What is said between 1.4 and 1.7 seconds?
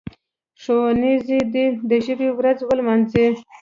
دي